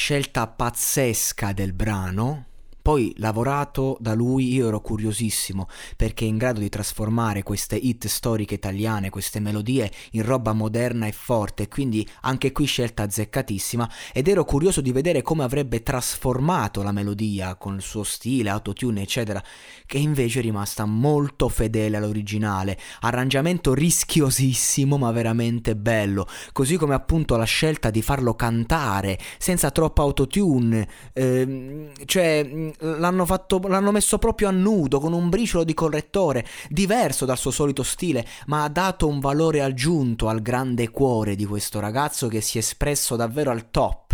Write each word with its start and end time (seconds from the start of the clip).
Scelta 0.00 0.46
pazzesca 0.46 1.52
del 1.52 1.72
brano 1.72 2.47
poi 2.88 3.12
lavorato 3.18 3.98
da 4.00 4.14
lui 4.14 4.50
io 4.54 4.68
ero 4.68 4.80
curiosissimo 4.80 5.68
perché 5.94 6.24
è 6.24 6.28
in 6.28 6.38
grado 6.38 6.60
di 6.60 6.70
trasformare 6.70 7.42
queste 7.42 7.76
hit 7.76 8.06
storiche 8.06 8.54
italiane, 8.54 9.10
queste 9.10 9.40
melodie 9.40 9.92
in 10.12 10.24
roba 10.24 10.54
moderna 10.54 11.06
e 11.06 11.12
forte, 11.12 11.68
quindi 11.68 12.08
anche 12.22 12.50
qui 12.50 12.64
scelta 12.64 13.02
azzeccatissima 13.02 13.90
ed 14.14 14.26
ero 14.26 14.46
curioso 14.46 14.80
di 14.80 14.90
vedere 14.90 15.20
come 15.20 15.42
avrebbe 15.42 15.82
trasformato 15.82 16.82
la 16.82 16.90
melodia 16.90 17.56
con 17.56 17.74
il 17.74 17.82
suo 17.82 18.04
stile, 18.04 18.48
autotune 18.48 19.02
eccetera, 19.02 19.44
che 19.84 19.98
invece 19.98 20.38
è 20.38 20.42
rimasta 20.42 20.86
molto 20.86 21.50
fedele 21.50 21.98
all'originale, 21.98 22.78
arrangiamento 23.00 23.74
rischiosissimo 23.74 24.96
ma 24.96 25.12
veramente 25.12 25.76
bello, 25.76 26.26
così 26.52 26.78
come 26.78 26.94
appunto 26.94 27.36
la 27.36 27.44
scelta 27.44 27.90
di 27.90 28.00
farlo 28.00 28.34
cantare 28.34 29.18
senza 29.36 29.70
troppa 29.70 30.00
autotune, 30.00 30.88
ehm, 31.12 31.90
cioè 32.06 32.76
l'hanno, 32.80 33.26
fatto, 33.26 33.60
l'hanno 33.66 33.92
messo 33.92 34.18
proprio 34.18 34.48
a 34.48 34.52
nudo, 34.52 35.00
con 35.00 35.12
un 35.12 35.28
briciolo 35.28 35.64
di 35.64 35.74
correttore, 35.74 36.46
diverso 36.68 37.24
dal 37.24 37.38
suo 37.38 37.50
solito 37.50 37.82
stile, 37.82 38.26
ma 38.46 38.64
ha 38.64 38.68
dato 38.68 39.06
un 39.06 39.20
valore 39.20 39.62
aggiunto 39.62 40.28
al 40.28 40.42
grande 40.42 40.90
cuore 40.90 41.36
di 41.36 41.44
questo 41.44 41.80
ragazzo 41.80 42.28
che 42.28 42.40
si 42.40 42.58
è 42.58 42.60
espresso 42.60 43.16
davvero 43.16 43.50
al 43.50 43.70
top. 43.70 44.07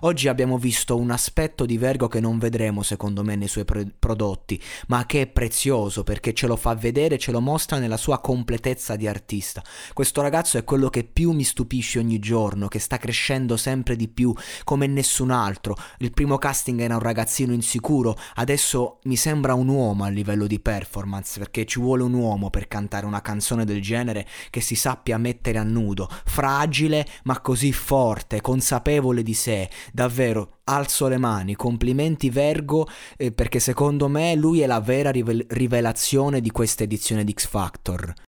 Oggi 0.00 0.28
abbiamo 0.28 0.58
visto 0.58 0.96
un 0.96 1.10
aspetto 1.10 1.66
di 1.66 1.78
Vergo 1.78 2.08
che 2.08 2.20
non 2.20 2.38
vedremo 2.38 2.82
secondo 2.82 3.22
me 3.22 3.36
nei 3.36 3.48
suoi 3.48 3.64
pro- 3.64 3.84
prodotti, 3.98 4.60
ma 4.88 5.06
che 5.06 5.22
è 5.22 5.26
prezioso 5.26 6.02
perché 6.02 6.32
ce 6.32 6.46
lo 6.46 6.56
fa 6.56 6.74
vedere, 6.74 7.18
ce 7.18 7.30
lo 7.30 7.40
mostra 7.40 7.78
nella 7.78 7.96
sua 7.96 8.20
completezza 8.20 8.96
di 8.96 9.06
artista. 9.06 9.62
Questo 9.92 10.22
ragazzo 10.22 10.58
è 10.58 10.64
quello 10.64 10.88
che 10.88 11.04
più 11.04 11.32
mi 11.32 11.44
stupisce 11.44 11.98
ogni 11.98 12.18
giorno, 12.18 12.68
che 12.68 12.78
sta 12.78 12.96
crescendo 12.96 13.56
sempre 13.56 13.96
di 13.96 14.08
più 14.08 14.34
come 14.64 14.86
nessun 14.86 15.30
altro. 15.30 15.76
Il 15.98 16.12
primo 16.12 16.38
casting 16.38 16.80
era 16.80 16.94
un 16.94 17.00
ragazzino 17.00 17.52
insicuro, 17.52 18.16
adesso 18.34 18.98
mi 19.04 19.16
sembra 19.16 19.54
un 19.54 19.68
uomo 19.68 20.04
a 20.04 20.08
livello 20.08 20.46
di 20.46 20.58
performance 20.58 21.38
perché 21.38 21.66
ci 21.66 21.80
vuole 21.80 22.02
un 22.02 22.14
uomo 22.14 22.50
per 22.50 22.66
cantare 22.66 23.06
una 23.06 23.20
canzone 23.20 23.64
del 23.64 23.82
genere 23.82 24.26
che 24.50 24.60
si 24.60 24.74
sappia 24.74 25.18
mettere 25.18 25.58
a 25.58 25.62
nudo, 25.62 26.08
fragile 26.24 27.06
ma 27.24 27.40
così 27.40 27.72
forte, 27.72 28.40
consapevole 28.40 29.22
di 29.22 29.34
sé, 29.34 29.68
davvero 29.92 30.58
alzo 30.64 31.08
le 31.08 31.18
mani, 31.18 31.56
complimenti 31.56 32.30
Vergo 32.30 32.88
eh, 33.16 33.32
perché 33.32 33.58
secondo 33.58 34.08
me 34.08 34.34
lui 34.34 34.60
è 34.60 34.66
la 34.66 34.80
vera 34.80 35.10
rivel- 35.10 35.44
rivelazione 35.48 36.40
di 36.40 36.50
questa 36.50 36.84
edizione 36.84 37.24
di 37.24 37.34
X 37.36 37.46
Factor. 37.46 38.12